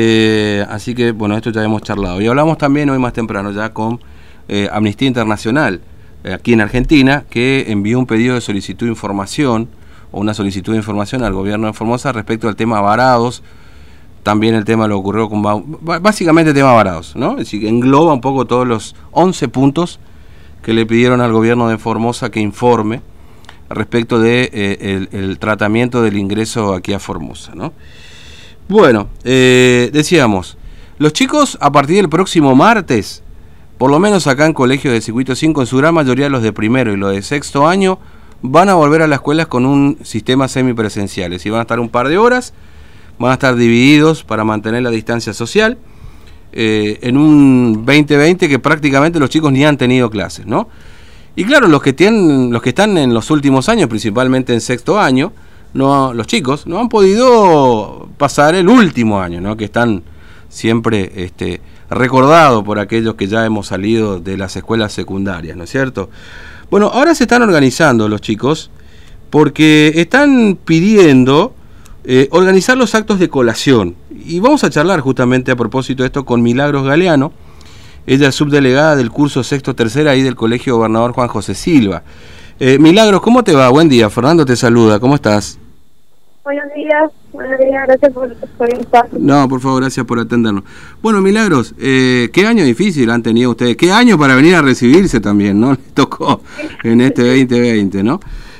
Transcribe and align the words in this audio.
Eh, 0.00 0.64
así 0.68 0.94
que, 0.94 1.10
bueno, 1.10 1.36
esto 1.36 1.50
ya 1.50 1.64
hemos 1.64 1.82
charlado. 1.82 2.20
Y 2.20 2.28
hablamos 2.28 2.56
también 2.56 2.88
hoy 2.88 3.00
más 3.00 3.12
temprano 3.12 3.50
ya 3.50 3.72
con 3.72 3.98
eh, 4.46 4.68
Amnistía 4.72 5.08
Internacional, 5.08 5.80
eh, 6.22 6.34
aquí 6.34 6.52
en 6.52 6.60
Argentina, 6.60 7.24
que 7.28 7.64
envió 7.66 7.98
un 7.98 8.06
pedido 8.06 8.36
de 8.36 8.40
solicitud 8.40 8.86
de 8.86 8.92
información 8.92 9.68
o 10.12 10.20
una 10.20 10.34
solicitud 10.34 10.70
de 10.70 10.78
información 10.78 11.24
al 11.24 11.32
gobierno 11.32 11.66
de 11.66 11.72
Formosa 11.72 12.12
respecto 12.12 12.46
al 12.46 12.54
tema 12.54 12.80
varados. 12.80 13.42
También 14.22 14.54
el 14.54 14.64
tema 14.64 14.86
lo 14.86 14.96
ocurrió 14.96 15.28
con... 15.28 15.42
Básicamente 15.82 16.50
el 16.50 16.54
tema 16.54 16.74
varados, 16.74 17.16
¿no? 17.16 17.32
Es 17.32 17.38
decir, 17.38 17.66
engloba 17.66 18.14
un 18.14 18.20
poco 18.20 18.44
todos 18.44 18.68
los 18.68 18.94
11 19.10 19.48
puntos 19.48 19.98
que 20.62 20.74
le 20.74 20.86
pidieron 20.86 21.20
al 21.20 21.32
gobierno 21.32 21.68
de 21.68 21.76
Formosa 21.76 22.30
que 22.30 22.38
informe 22.38 23.02
respecto 23.68 24.20
de 24.20 24.78
el, 24.80 25.08
el 25.10 25.40
tratamiento 25.40 26.02
del 26.02 26.18
ingreso 26.18 26.72
aquí 26.72 26.92
a 26.92 27.00
Formosa, 27.00 27.56
¿no? 27.56 27.72
Bueno, 28.68 29.08
eh, 29.24 29.88
decíamos, 29.94 30.58
los 30.98 31.14
chicos 31.14 31.56
a 31.62 31.72
partir 31.72 31.96
del 31.96 32.10
próximo 32.10 32.54
martes, 32.54 33.22
por 33.78 33.90
lo 33.90 33.98
menos 33.98 34.26
acá 34.26 34.44
en 34.44 34.52
colegios 34.52 34.92
de 34.92 35.00
circuito 35.00 35.34
5, 35.34 35.62
en 35.62 35.66
su 35.66 35.78
gran 35.78 35.94
mayoría 35.94 36.28
los 36.28 36.42
de 36.42 36.52
primero 36.52 36.92
y 36.92 36.98
los 36.98 37.12
de 37.12 37.22
sexto 37.22 37.66
año, 37.66 37.98
van 38.42 38.68
a 38.68 38.74
volver 38.74 39.00
a 39.00 39.06
las 39.06 39.20
escuelas 39.20 39.46
con 39.46 39.64
un 39.64 39.96
sistema 40.02 40.48
semipresencial. 40.48 41.32
Y 41.32 41.48
van 41.48 41.60
a 41.60 41.62
estar 41.62 41.80
un 41.80 41.88
par 41.88 42.08
de 42.08 42.18
horas, 42.18 42.52
van 43.18 43.30
a 43.30 43.34
estar 43.34 43.56
divididos 43.56 44.22
para 44.22 44.44
mantener 44.44 44.82
la 44.82 44.90
distancia 44.90 45.32
social, 45.32 45.78
eh, 46.52 46.98
en 47.00 47.16
un 47.16 47.86
2020 47.86 48.50
que 48.50 48.58
prácticamente 48.58 49.18
los 49.18 49.30
chicos 49.30 49.50
ni 49.50 49.64
han 49.64 49.78
tenido 49.78 50.10
clases, 50.10 50.44
¿no? 50.44 50.68
Y 51.36 51.44
claro, 51.44 51.68
los 51.68 51.80
que, 51.80 51.94
tienen, 51.94 52.52
los 52.52 52.60
que 52.60 52.70
están 52.70 52.98
en 52.98 53.14
los 53.14 53.30
últimos 53.30 53.70
años, 53.70 53.88
principalmente 53.88 54.52
en 54.52 54.60
sexto 54.60 55.00
año, 55.00 55.32
no, 55.74 56.12
los 56.14 56.26
chicos 56.26 56.66
no 56.66 56.78
han 56.78 56.88
podido 56.88 58.08
pasar 58.16 58.54
el 58.54 58.68
último 58.68 59.20
año, 59.20 59.40
¿no? 59.40 59.56
que 59.56 59.64
están 59.64 60.02
siempre 60.48 61.12
este, 61.16 61.60
recordados 61.90 62.64
por 62.64 62.78
aquellos 62.78 63.14
que 63.14 63.26
ya 63.26 63.44
hemos 63.44 63.68
salido 63.68 64.20
de 64.20 64.36
las 64.36 64.56
escuelas 64.56 64.92
secundarias, 64.92 65.56
¿no 65.56 65.64
es 65.64 65.70
cierto? 65.70 66.10
Bueno, 66.70 66.90
ahora 66.92 67.14
se 67.14 67.24
están 67.24 67.42
organizando 67.42 68.08
los 68.08 68.20
chicos 68.20 68.70
porque 69.30 69.92
están 69.96 70.58
pidiendo 70.64 71.54
eh, 72.04 72.28
organizar 72.30 72.76
los 72.76 72.94
actos 72.94 73.18
de 73.18 73.28
colación. 73.28 73.94
Y 74.10 74.40
vamos 74.40 74.64
a 74.64 74.70
charlar 74.70 75.00
justamente 75.00 75.52
a 75.52 75.56
propósito 75.56 76.02
de 76.02 76.06
esto 76.06 76.24
con 76.24 76.42
Milagros 76.42 76.84
Galeano, 76.84 77.32
ella 78.08 78.28
es 78.28 78.34
subdelegada 78.34 78.96
del 78.96 79.10
curso 79.10 79.44
sexto 79.44 79.74
tercera 79.74 80.12
ahí 80.12 80.22
del 80.22 80.34
Colegio 80.34 80.76
Gobernador 80.76 81.12
Juan 81.12 81.28
José 81.28 81.54
Silva. 81.54 82.02
Eh, 82.60 82.76
Milagros, 82.80 83.20
¿cómo 83.20 83.44
te 83.44 83.54
va? 83.54 83.68
Buen 83.68 83.88
día, 83.88 84.10
Fernando 84.10 84.44
te 84.44 84.56
saluda, 84.56 84.98
¿cómo 84.98 85.14
estás? 85.14 85.60
Buenos 86.42 86.64
días, 86.74 87.12
buenos 87.32 87.56
días, 87.60 87.86
gracias 87.86 88.12
por, 88.12 88.34
por 88.34 89.20
No, 89.20 89.48
por 89.48 89.60
favor, 89.60 89.82
gracias 89.82 90.04
por 90.04 90.18
atendernos. 90.18 90.64
Bueno, 91.00 91.20
Milagros, 91.20 91.72
eh, 91.78 92.30
¿qué 92.32 92.46
año 92.46 92.64
difícil 92.64 93.10
han 93.10 93.22
tenido 93.22 93.50
ustedes? 93.50 93.76
¿Qué 93.76 93.92
año 93.92 94.18
para 94.18 94.34
venir 94.34 94.56
a 94.56 94.62
recibirse 94.62 95.20
también, 95.20 95.60
no? 95.60 95.70
Les 95.74 95.94
tocó 95.94 96.40
en 96.82 97.00
este 97.00 97.22
2020, 97.22 98.02
¿no? 98.02 98.18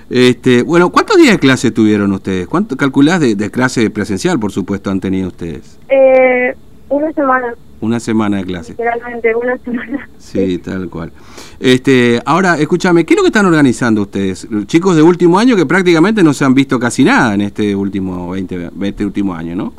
Este, 0.09 0.63
bueno, 0.63 0.91
¿cuántos 0.91 1.17
días 1.17 1.33
de 1.33 1.39
clase 1.41 1.73
tuvieron 1.73 2.13
ustedes? 2.13 2.47
¿Cuánto 2.47 2.77
calculás 2.77 3.19
de, 3.19 3.35
de 3.35 3.51
clase 3.51 3.91
presencial, 3.91 4.39
por 4.39 4.53
supuesto, 4.53 4.91
han 4.91 5.01
tenido 5.01 5.27
ustedes? 5.27 5.77
Eh, 5.89 6.55
una 6.89 7.13
semana. 7.13 7.55
Una 7.81 8.01
semana 8.01 8.39
de 8.39 8.45
clase. 8.45 8.73
Literalmente, 8.73 9.35
una 9.35 9.57
semana. 9.59 10.09
Sí, 10.19 10.59
tal 10.59 10.89
cual. 10.89 11.13
Este, 11.61 12.21
ahora, 12.25 12.59
escúchame, 12.59 13.05
¿qué 13.05 13.15
es 13.15 13.19
lo 13.19 13.23
que 13.23 13.29
están 13.29 13.47
organizando 13.47 14.03
ustedes? 14.03 14.49
Chicos 14.67 14.97
de 14.97 15.03
último 15.03 15.39
año 15.39 15.57
que 15.57 15.67
prácticamente 15.67 16.23
no 16.23 16.33
se 16.33 16.45
han 16.45 16.55
visto 16.55 16.79
casi 16.79 17.05
nada 17.05 17.35
en 17.35 17.43
este 17.43 17.77
último 17.77 18.31
20, 18.31 18.71
este 18.83 19.05
último 19.05 19.35
año, 19.35 19.55
¿no? 19.55 19.73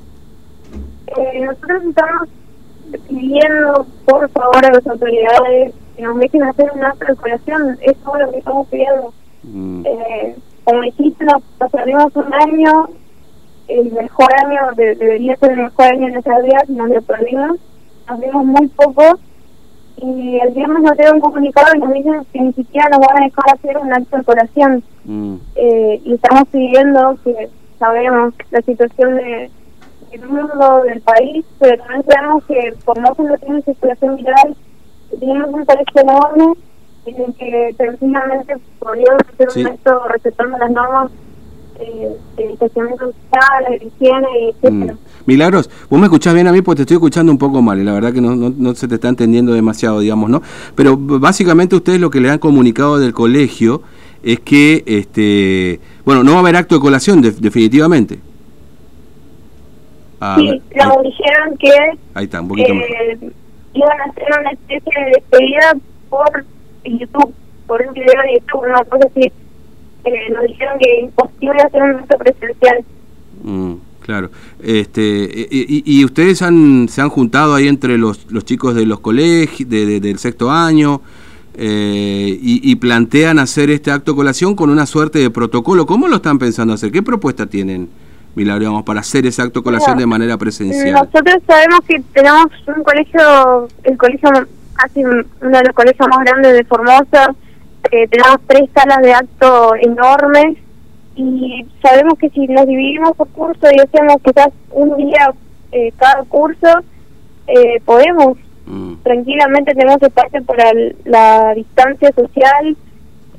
Eh, 1.08 1.42
nosotros 1.46 1.84
estamos 1.90 2.30
pidiendo, 3.08 3.88
por 4.06 4.30
favor, 4.30 4.66
a 4.66 4.72
las 4.72 4.88
autoridades 4.88 5.74
que 5.96 6.04
nos 6.04 6.18
dejen 6.20 6.44
hacer 6.44 6.72
una 6.74 6.94
calculación. 6.94 7.78
Es 7.82 7.98
todo 7.98 8.18
lo 8.20 8.32
que 8.32 8.38
estamos 8.38 8.68
pidiendo. 8.68 9.14
Mm. 9.44 9.86
Eh, 9.86 10.36
como 10.64 10.82
dijiste, 10.82 11.26
nos 11.26 11.72
perdimos 11.72 12.16
un 12.16 12.34
año 12.34 12.90
el 13.70 13.92
mejor 13.92 14.28
año, 14.46 14.60
debería 14.76 15.36
ser 15.38 15.52
el 15.52 15.64
mejor 15.64 15.86
año 15.86 16.08
en 16.08 16.18
esa 16.18 16.40
vida, 16.40 16.64
nos 16.68 16.90
lo 16.90 17.02
perdimos, 17.02 17.58
nos 18.10 18.20
vimos 18.20 18.46
muy 18.46 18.68
poco 18.70 19.04
y 19.98 20.40
el 20.40 20.54
viernes 20.54 20.82
nos 20.82 20.98
dieron 20.98 21.16
un 21.16 21.22
comunicado 21.22 21.76
y 21.76 21.80
nos 21.80 21.94
dicen 21.94 22.26
que 22.32 22.42
ni 22.42 22.54
siquiera 22.54 22.90
nos 22.90 23.00
van 23.00 23.22
a 23.22 23.26
dejar 23.26 23.46
hacer 23.54 23.78
un 23.78 23.94
acto 23.94 24.18
de. 24.18 24.84
Mm. 25.06 25.36
Eh, 25.56 26.02
y 26.04 26.14
estamos 26.14 26.48
pidiendo 26.50 27.18
que 27.24 27.50
sabemos 27.78 28.34
la 28.52 28.62
situación 28.62 29.16
de, 29.16 29.52
del 30.12 30.30
mundo, 30.30 30.84
del 30.86 31.02
país, 31.02 31.46
pero 31.60 31.78
también 31.84 32.04
sabemos 32.06 32.44
que 32.46 32.74
por 32.86 32.98
no 33.00 33.14
no 33.18 33.38
tiene 33.38 33.62
circulación 33.62 34.16
viral, 34.16 34.56
tenemos 35.20 35.50
un 35.50 35.66
colegio 35.66 36.02
enorme 36.02 36.54
en 37.06 37.34
que 37.34 37.76
precisamente 37.78 38.58
podríamos 38.80 39.22
hacer 39.34 39.48
un 39.56 39.68
acto 39.68 40.08
respetando 40.08 40.58
las 40.58 40.72
normas 40.72 41.12
eh, 41.80 42.58
social, 42.60 43.82
higiene, 43.82 44.50
etc. 44.50 44.72
Mm. 44.72 44.90
Milagros, 45.26 45.70
vos 45.90 46.00
me 46.00 46.08
escuchás 46.08 46.34
bien 46.34 46.48
a 46.48 46.52
mí 46.52 46.62
porque 46.62 46.78
te 46.78 46.82
estoy 46.84 46.96
escuchando 46.96 47.32
un 47.32 47.38
poco 47.38 47.62
mal 47.62 47.80
y 47.80 47.84
la 47.84 47.94
verdad 47.94 48.14
que 48.14 48.22
no, 48.22 48.36
no, 48.36 48.76
se 48.76 48.88
te 48.88 48.96
está 48.96 49.10
entendiendo 49.10 49.54
demasiado, 49.54 50.00
digamos, 50.00 50.30
¿no? 50.30 50.42
Pero 50.76 50.98
básicamente 50.98 51.76
ustedes 51.76 52.00
lo 52.00 52.10
que 52.10 52.20
le 52.20 52.30
han 52.30 52.40
comunicado 52.40 52.98
del 53.00 53.14
colegio 53.14 53.82
es 54.24 54.40
que, 54.40 54.84
este, 54.86 55.80
bueno, 56.04 56.24
no 56.24 56.32
va 56.32 56.38
a 56.38 56.42
haber 56.42 56.56
acto 56.56 56.76
de 56.76 56.82
colación 56.82 57.22
definitivamente. 57.22 58.20
Ah, 60.22 60.36
sí, 60.38 60.62
nos 60.76 61.04
dijeron 61.04 61.58
que 61.58 61.72
ahí 62.14 62.26
está, 62.26 62.42
un 62.42 62.50
poquito 62.50 62.74
eh, 62.74 63.32
iban 63.74 64.02
a 64.02 64.04
hacer 64.04 64.28
una 64.42 64.52
especie 64.52 65.06
de 65.06 65.12
despedida 65.12 65.74
por 66.10 66.46
YouTube, 66.84 67.34
por 67.68 67.82
un 67.82 67.94
video 67.94 68.22
de 68.24 68.34
YouTube, 68.40 68.68
una 68.68 68.84
cosa 68.84 69.08
así 69.08 69.32
eh, 70.06 70.30
nos 70.34 70.44
dijeron 70.44 70.80
que 70.80 70.98
es 70.98 71.04
imposible 71.04 71.62
hacer 71.62 71.82
un 71.82 71.92
acto 71.92 72.18
presencial. 72.18 72.84
Mm, 73.44 73.74
claro. 74.02 74.30
Este, 74.62 75.48
y, 75.52 75.84
y, 75.86 76.06
ustedes 76.06 76.42
han, 76.42 76.88
se 76.90 77.02
han 77.02 77.10
juntado 77.10 77.56
ahí 77.56 77.68
entre 77.68 77.98
los, 77.98 78.32
los 78.32 78.46
chicos 78.46 78.76
de 78.76 78.86
los 78.86 79.00
colegios, 79.00 79.70
de, 79.70 80.00
del 80.00 80.18
sexto 80.20 80.52
año, 80.52 81.02
eh, 81.62 82.38
y, 82.42 82.74
plantean 82.78 83.38
hacer 83.38 83.70
este 83.70 83.92
acto 83.92 84.16
colación 84.16 84.56
con 84.56 84.70
una 84.70 84.86
suerte 84.86 85.20
de 85.20 85.30
protocolo. 85.30 85.86
¿Cómo 85.86 86.08
lo 86.08 86.16
están 86.16 86.40
pensando 86.40 86.74
hacer? 86.74 86.90
¿Qué 86.90 87.04
propuesta 87.04 87.48
tienen, 87.48 87.90
Milagro, 88.34 88.86
para 88.86 89.02
hacer 89.02 89.26
ese 89.26 89.42
acto 89.42 89.62
colación 89.62 89.98
de 89.98 90.06
manera 90.06 90.38
presencial? 90.38 90.94
Nosotros 90.94 91.36
sabemos 91.46 91.82
que 91.86 92.02
tenemos 92.14 92.46
un 92.66 92.82
colegio, 92.82 93.68
el 93.84 93.98
colegio, 93.98 94.30
casi 94.74 95.04
uno 95.04 95.24
de 95.42 95.64
los 95.66 95.76
colegios 95.76 96.08
más 96.08 96.20
grandes 96.20 96.54
de 96.54 96.64
Formosa, 96.64 97.36
eh, 97.92 98.08
tenemos 98.08 98.38
tres 98.48 98.70
salas 98.74 99.02
de 99.02 99.14
acto 99.14 99.76
enormes 99.76 100.58
y 101.16 101.66
sabemos 101.82 102.18
que 102.18 102.30
si 102.30 102.48
nos 102.48 102.66
dividimos 102.66 103.16
por 103.16 103.28
curso 103.30 103.68
y 103.72 103.80
hacemos 103.80 104.18
quizás 104.24 104.50
un 104.72 104.96
día 104.98 105.34
eh, 105.72 105.92
cada 105.98 106.24
curso, 106.24 106.68
eh, 107.48 107.82
podemos 107.84 108.38
mm. 108.66 108.94
tranquilamente 109.04 109.74
tenemos 109.74 110.02
espacio 110.02 110.44
para 110.46 110.72
la 111.06 111.54
distancia 111.56 112.12
social. 112.14 112.78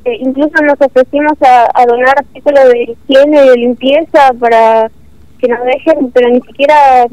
Eh, 0.04 0.16
incluso 0.20 0.62
nos 0.62 0.80
ofrecimos 0.80 1.34
a, 1.42 1.84
donar 1.86 2.18
artículos 2.18 2.64
de 2.70 2.96
higiene 3.08 3.44
y 3.44 3.48
de 3.48 3.56
limpieza 3.56 4.32
para 4.38 4.90
que 5.38 5.48
nos 5.48 5.64
dejen, 5.64 6.10
pero 6.12 6.28
ni 6.28 6.40
siquiera 6.40 7.06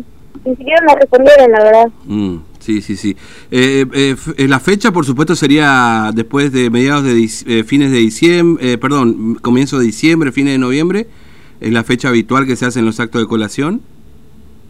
ni 0.46 0.56
siquiera 0.56 0.81
nos 0.81 0.96
respondieron, 0.96 1.52
la 1.52 1.64
verdad. 1.64 1.88
Mm. 2.06 2.38
Sí, 2.67 2.81
sí, 2.81 2.97
sí. 2.97 3.16
Eh, 3.50 3.85
eh, 3.94 4.16
eh, 4.35 4.47
la 4.50 4.59
fecha, 4.59 4.91
por 4.91 5.05
supuesto, 5.05 5.38
sería 5.38 6.11
después 6.13 6.51
de 6.51 6.69
mediados 6.69 7.05
de 7.05 7.63
fines 7.66 7.91
de 7.91 8.00
diciembre, 8.00 8.78
perdón, 8.78 9.35
comienzo 9.35 9.79
de 9.79 9.85
diciembre, 9.85 10.33
fines 10.33 10.51
de 10.51 10.57
noviembre. 10.57 11.07
¿Es 11.61 11.72
la 11.72 11.85
fecha 11.85 12.09
habitual 12.09 12.45
que 12.45 12.57
se 12.57 12.66
hacen 12.66 12.83
los 12.83 13.00
actos 13.00 13.22
de 13.22 13.27
colación? 13.29 13.81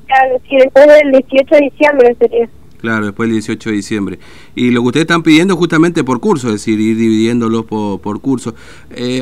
Claro, 0.05 0.39
sí, 0.47 0.57
después 0.57 0.85
del 0.85 1.11
18 1.11 1.55
de 1.55 1.61
diciembre 1.61 2.15
sería. 2.19 2.49
Claro, 2.77 3.05
después 3.07 3.29
del 3.29 3.37
18 3.37 3.71
de 3.71 3.75
diciembre. 3.75 4.19
Y 4.53 4.69
lo 4.69 4.81
que 4.81 4.87
ustedes 4.89 5.05
están 5.05 5.23
pidiendo 5.23 5.55
justamente 5.55 6.03
por 6.03 6.19
curso, 6.19 6.49
es 6.49 6.53
decir, 6.53 6.79
ir 6.79 6.97
dividiéndolos 6.97 7.65
por, 7.65 7.99
por 7.99 8.21
curso. 8.21 8.53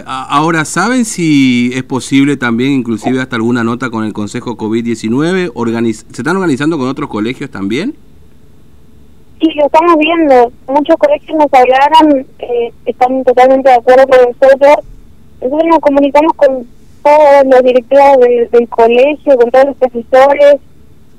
ahora, 0.06 0.66
¿saben 0.66 1.06
si 1.06 1.72
es 1.74 1.84
posible 1.84 2.36
también, 2.36 2.74
inclusive 2.74 3.22
hasta 3.22 3.38
alguna 3.38 3.64
nota 3.64 3.90
con 3.90 4.04
el 4.04 4.12
Consejo 4.12 4.58
COVID-19? 4.58 5.94
¿Se 5.94 6.22
están 6.22 6.36
organizando 6.36 6.78
con 6.78 6.90
otros 6.90 7.08
colegios 7.08 7.50
también? 7.50 7.96
Sí, 9.46 9.54
lo 9.54 9.66
estamos 9.66 9.96
viendo. 9.98 10.52
Muchos 10.68 10.96
colegios 10.98 11.38
nos 11.38 11.54
hablaron, 11.54 12.26
eh, 12.40 12.72
están 12.86 13.24
totalmente 13.24 13.70
de 13.70 13.76
acuerdo 13.76 14.08
con 14.08 14.18
nosotros. 14.18 14.86
Nosotros 15.42 15.68
nos 15.70 15.80
comunicamos 15.80 16.34
con 16.34 16.68
todos 17.04 17.46
los 17.46 17.64
directivos 17.64 18.18
del 18.52 18.68
colegio, 18.70 19.38
con 19.38 19.52
todos 19.52 19.66
los 19.66 19.78
profesores, 19.78 20.56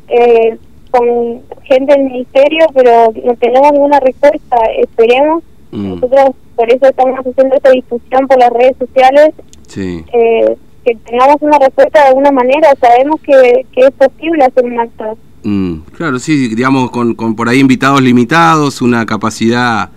eh, 0.09 0.59
con 0.91 1.43
gente 1.63 1.93
del 1.93 2.05
ministerio, 2.05 2.67
pero 2.75 3.13
no 3.25 3.35
tenemos 3.37 3.73
ninguna 3.73 4.01
respuesta. 4.01 4.57
Esperemos. 4.77 5.45
Mm. 5.71 5.95
Nosotros 5.95 6.31
por 6.57 6.73
eso 6.73 6.87
estamos 6.87 7.21
haciendo 7.21 7.55
esta 7.55 7.71
discusión 7.71 8.27
por 8.27 8.39
las 8.39 8.51
redes 8.51 8.77
sociales. 8.79 9.35
Eh, 9.77 10.57
que 10.85 10.95
tengamos 11.05 11.37
una 11.43 11.59
respuesta 11.59 12.01
de 12.01 12.09
alguna 12.09 12.33
manera. 12.33 12.73
Sabemos 12.81 13.21
que, 13.21 13.67
que 13.73 13.83
es 13.83 13.91
posible 13.93 14.45
hacer 14.45 14.65
un 14.65 14.81
acto 14.81 15.17
Mm, 15.47 15.83
claro, 15.97 16.19
sí, 16.19 16.49
digamos, 16.49 16.91
con, 16.91 17.15
con 17.15 17.37
por 17.37 17.49
ahí 17.49 17.61
invitados 17.61 18.03
limitados, 18.03 18.83
una 18.83 19.07
capacidad 19.07 19.91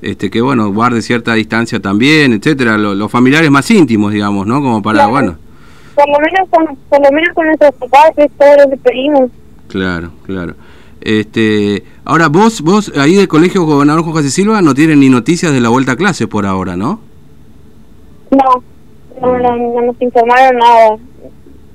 este 0.00 0.30
que 0.30 0.40
bueno 0.40 0.72
guarde 0.72 1.02
cierta 1.02 1.34
distancia 1.34 1.78
también 1.80 2.32
etcétera. 2.32 2.78
Los 2.78 3.10
familiares 3.10 3.50
más 3.50 3.70
íntimos 3.70 4.12
digamos 4.12 4.46
no 4.46 4.62
como 4.62 4.80
para 4.80 5.06
bueno. 5.08 5.36
Por 5.94 6.08
lo 6.08 6.18
menos 6.20 6.48
con 6.48 6.76
por 6.88 7.04
lo 7.04 7.12
menos 7.12 7.34
con 7.34 7.46
nuestros 7.46 7.74
papás 7.74 8.12
es 8.16 8.30
todo 8.38 8.56
lo 8.64 8.70
que 8.70 8.76
pedimos. 8.78 9.30
Claro 9.68 10.12
claro. 10.24 10.54
Este 11.02 11.82
ahora 12.04 12.28
vos 12.28 12.62
vos 12.62 12.90
ahí 12.96 13.16
del 13.16 13.28
colegio 13.28 13.64
gobernador 13.64 14.04
José 14.04 14.30
Silva 14.30 14.62
no 14.62 14.74
tienen 14.74 15.00
ni 15.00 15.10
noticias 15.10 15.52
de 15.52 15.60
la 15.60 15.68
vuelta 15.68 15.92
a 15.92 15.96
clases 15.96 16.28
por 16.28 16.46
ahora 16.46 16.76
no 16.76 17.00
no 18.30 18.62
no, 19.20 19.38
no, 19.38 19.82
nos 19.82 20.00
informaron 20.00 20.56
nada 20.58 20.96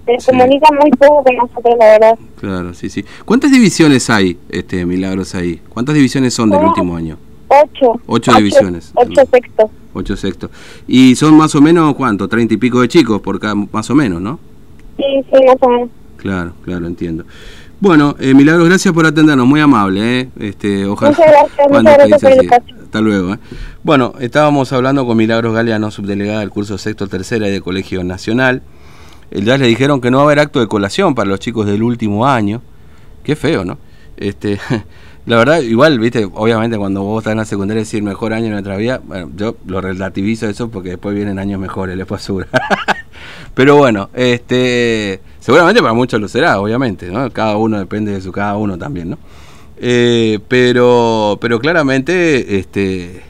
se 0.05 0.31
comunican 0.31 0.77
muy 0.79 0.91
poco 0.91 1.23
con 1.23 1.35
nosotros 1.35 1.75
la 1.79 1.85
verdad 1.85 2.19
claro 2.39 2.73
sí 2.73 2.89
sí 2.89 3.05
cuántas 3.25 3.51
divisiones 3.51 4.09
hay 4.09 4.38
este 4.50 4.85
milagros 4.85 5.35
ahí 5.35 5.61
cuántas 5.69 5.95
divisiones 5.95 6.33
son 6.33 6.50
del 6.50 6.63
último 6.63 6.95
año 6.95 7.17
Ocho. 7.61 8.00
Ocho, 8.07 8.33
divisiones. 8.33 8.91
Ocho 8.95 9.21
sextos. 9.31 9.69
Ocho 9.94 10.15
sextos. 10.15 10.50
¿Y 10.88 11.15
son 11.15 11.38
más 11.38 11.53
o 11.55 11.61
menos 11.61 11.94
cuánto? 11.95 12.27
Treinta 12.27 12.53
y 12.53 12.57
pico 12.57 12.81
de 12.81 12.88
chicos 12.88 13.21
por 13.21 13.39
cada, 13.39 13.53
más 13.53 13.89
o 13.89 13.95
menos, 13.95 14.21
¿no? 14.21 14.39
Sí, 14.97 15.03
sí, 15.29 15.45
más 15.45 15.57
o 15.61 15.69
menos. 15.69 15.89
Claro, 16.17 16.53
claro, 16.63 16.88
entiendo. 16.88 17.25
Bueno, 17.79 18.15
eh, 18.19 18.33
Milagros, 18.33 18.67
gracias 18.67 18.94
por 18.94 19.05
atendernos, 19.05 19.45
muy 19.45 19.59
amable, 19.59 20.21
¿eh? 20.21 20.29
Este, 20.39 20.85
ojalá. 20.85 21.11
Muchas 21.11 21.27
gracias, 21.27 21.67
muchas 21.69 21.97
gracias 21.97 22.21
por 22.21 22.31
el 22.31 22.83
Hasta 22.83 23.01
luego, 23.01 23.33
¿eh? 23.33 23.39
Bueno, 23.83 24.13
estábamos 24.19 24.71
hablando 24.71 25.05
con 25.05 25.17
Milagros 25.17 25.53
Galeano, 25.53 25.91
subdelegada 25.91 26.39
del 26.39 26.50
curso 26.50 26.77
sexto 26.77 27.07
tercera 27.07 27.47
y 27.47 27.51
de 27.51 27.61
Colegio 27.61 28.03
Nacional. 28.03 28.63
El 29.31 29.46
día 29.46 29.58
le 29.58 29.68
dijeron 29.68 30.02
que 30.02 30.12
no 30.12 30.18
va 30.18 30.24
a 30.24 30.25
haber 30.28 30.40
acto 30.40 30.60
de 30.60 30.68
colación 30.68 31.16
para 31.16 31.30
los 31.30 31.40
chicos 31.40 31.66
del 31.66 31.84
último 31.84 32.25
año. 32.25 32.62
Qué 33.24 33.36
feo, 33.36 33.66
¿no? 33.66 33.78
Este, 34.18 34.60
La 35.25 35.38
verdad, 35.38 35.62
igual, 35.62 36.00
viste, 36.00 36.25
obviamente 36.25 36.78
cuando 36.78 37.02
vos 37.02 37.22
estás 37.22 37.31
en 37.31 37.38
la 37.38 37.46
secundaria 37.46 37.80
decir 37.81 38.04
mejor 38.04 38.34
año 38.34 38.48
en 38.48 38.52
nuestra 38.52 38.75
vida, 38.75 39.02
bueno, 39.06 39.31
yo 39.38 39.56
lo 39.66 39.80
relativizo 39.80 40.50
eso 40.50 40.70
porque 40.70 40.90
después 40.90 41.16
vienen 41.16 41.40
años 41.40 41.62
mejores, 41.62 41.96
les 41.96 42.06
puedo 42.06 42.46
Pero 43.54 43.78
bueno, 43.78 44.10
este 44.14 45.22
seguramente 45.40 45.81
para 45.81 45.94
muchos 45.94 46.20
lo 46.20 46.28
será, 46.28 46.60
obviamente, 46.60 47.10
¿no? 47.10 47.31
Cada 47.31 47.56
uno 47.56 47.80
depende 47.80 48.12
de 48.12 48.20
su 48.20 48.34
cada 48.34 48.58
uno 48.58 48.78
también, 48.78 49.12
¿no? 49.12 49.18
Eh, 49.78 50.40
pero, 50.50 51.38
pero 51.40 51.58
claramente, 51.60 52.60
este 52.60 53.24